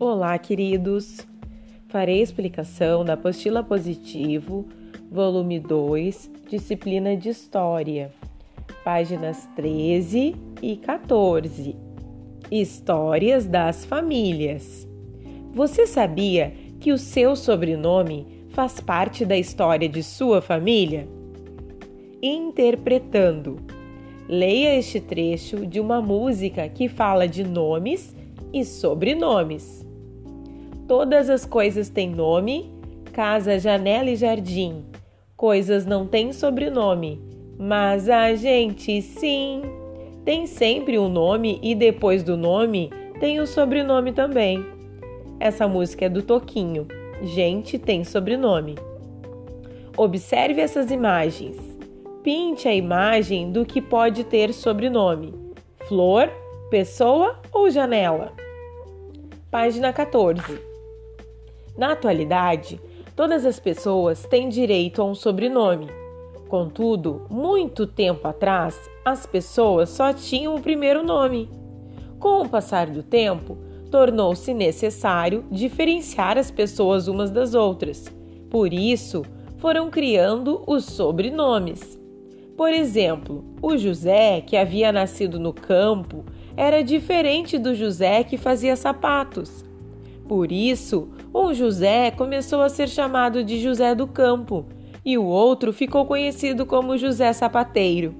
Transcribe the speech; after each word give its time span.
Olá, 0.00 0.36
queridos! 0.38 1.24
Farei 1.86 2.20
explicação 2.20 3.04
da 3.04 3.12
apostila 3.12 3.62
positivo, 3.62 4.66
volume 5.08 5.60
2, 5.60 6.32
disciplina 6.50 7.16
de 7.16 7.28
História, 7.28 8.10
páginas 8.82 9.48
13 9.54 10.34
e 10.60 10.76
14. 10.78 11.76
Histórias 12.50 13.46
das 13.46 13.84
famílias. 13.84 14.84
Você 15.52 15.86
sabia 15.86 16.52
que 16.80 16.90
o 16.90 16.98
seu 16.98 17.36
sobrenome 17.36 18.26
faz 18.48 18.80
parte 18.80 19.24
da 19.24 19.38
história 19.38 19.88
de 19.88 20.02
sua 20.02 20.42
família? 20.42 21.06
Interpretando. 22.20 23.58
Leia 24.28 24.76
este 24.76 24.98
trecho 24.98 25.64
de 25.64 25.78
uma 25.78 26.02
música 26.02 26.68
que 26.68 26.88
fala 26.88 27.28
de 27.28 27.44
nomes 27.44 28.12
e 28.52 28.64
sobrenomes. 28.64 29.84
Todas 30.86 31.30
as 31.30 31.46
coisas 31.46 31.88
têm 31.88 32.10
nome, 32.10 32.70
casa, 33.12 33.58
janela 33.58 34.10
e 34.10 34.16
jardim. 34.16 34.84
Coisas 35.34 35.86
não 35.86 36.06
têm 36.06 36.32
sobrenome, 36.32 37.20
mas 37.58 38.08
a 38.10 38.34
gente 38.34 39.00
sim. 39.00 39.62
Tem 40.24 40.46
sempre 40.46 40.98
um 40.98 41.08
nome 41.08 41.58
e 41.62 41.74
depois 41.74 42.22
do 42.22 42.36
nome 42.36 42.90
tem 43.18 43.40
o 43.40 43.46
sobrenome 43.46 44.12
também. 44.12 44.64
Essa 45.40 45.66
música 45.66 46.04
é 46.04 46.08
do 46.08 46.22
Toquinho. 46.22 46.86
Gente 47.22 47.78
tem 47.78 48.04
sobrenome. 48.04 48.74
Observe 49.96 50.60
essas 50.60 50.90
imagens. 50.90 51.56
Pinte 52.22 52.68
a 52.68 52.74
imagem 52.74 53.50
do 53.50 53.64
que 53.64 53.80
pode 53.80 54.24
ter 54.24 54.52
sobrenome: 54.52 55.34
flor, 55.86 56.30
pessoa 56.70 57.38
ou 57.52 57.70
janela 57.70 58.32
página 59.54 59.92
14. 59.92 60.73
Na 61.76 61.92
atualidade, 61.92 62.80
todas 63.16 63.44
as 63.44 63.58
pessoas 63.58 64.24
têm 64.24 64.48
direito 64.48 65.02
a 65.02 65.04
um 65.04 65.14
sobrenome. 65.14 65.88
Contudo, 66.48 67.26
muito 67.28 67.86
tempo 67.86 68.28
atrás, 68.28 68.78
as 69.04 69.26
pessoas 69.26 69.88
só 69.90 70.12
tinham 70.12 70.54
o 70.54 70.60
primeiro 70.60 71.02
nome. 71.02 71.50
Com 72.20 72.42
o 72.42 72.48
passar 72.48 72.86
do 72.86 73.02
tempo, 73.02 73.58
tornou-se 73.90 74.54
necessário 74.54 75.44
diferenciar 75.50 76.38
as 76.38 76.50
pessoas 76.50 77.08
umas 77.08 77.30
das 77.30 77.54
outras. 77.54 78.12
Por 78.48 78.72
isso, 78.72 79.22
foram 79.58 79.90
criando 79.90 80.62
os 80.66 80.84
sobrenomes. 80.84 81.98
Por 82.56 82.70
exemplo, 82.70 83.44
o 83.60 83.76
José, 83.76 84.40
que 84.40 84.56
havia 84.56 84.92
nascido 84.92 85.40
no 85.40 85.52
campo, 85.52 86.24
era 86.56 86.84
diferente 86.84 87.58
do 87.58 87.74
José 87.74 88.22
que 88.22 88.36
fazia 88.36 88.76
sapatos. 88.76 89.64
Por 90.28 90.50
isso, 90.50 91.08
um 91.34 91.52
José 91.52 92.10
começou 92.10 92.62
a 92.62 92.68
ser 92.68 92.88
chamado 92.88 93.44
de 93.44 93.60
José 93.60 93.94
do 93.94 94.06
Campo 94.06 94.66
e 95.04 95.18
o 95.18 95.24
outro 95.24 95.72
ficou 95.72 96.06
conhecido 96.06 96.64
como 96.64 96.96
José 96.96 97.32
Sapateiro. 97.32 98.14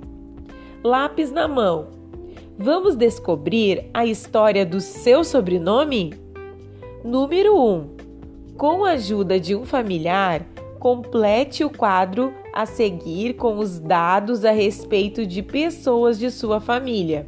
Lápis 0.82 1.30
na 1.30 1.48
mão. 1.48 1.88
Vamos 2.58 2.94
descobrir 2.94 3.88
a 3.92 4.04
história 4.04 4.66
do 4.66 4.80
seu 4.80 5.24
sobrenome? 5.24 6.12
Número 7.02 7.56
1. 7.56 7.58
Um, 7.58 7.96
com 8.56 8.84
a 8.84 8.92
ajuda 8.92 9.40
de 9.40 9.56
um 9.56 9.64
familiar, 9.64 10.46
complete 10.78 11.64
o 11.64 11.70
quadro 11.70 12.32
a 12.52 12.66
seguir 12.66 13.34
com 13.34 13.58
os 13.58 13.80
dados 13.80 14.44
a 14.44 14.52
respeito 14.52 15.26
de 15.26 15.42
pessoas 15.42 16.18
de 16.18 16.30
sua 16.30 16.60
família 16.60 17.26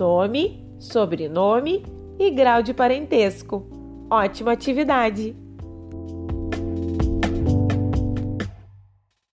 nome, 0.00 0.66
sobrenome 0.78 1.84
e 2.20 2.30
grau 2.30 2.62
de 2.62 2.74
parentesco. 2.74 3.66
Ótima 4.10 4.52
atividade! 4.52 5.34